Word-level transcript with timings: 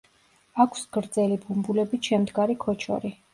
აქვს 0.63 0.85
გრძელი 0.97 1.37
ბუმბულებით 1.43 2.11
შემდგარი 2.13 2.57
ქოჩორი. 2.65 3.15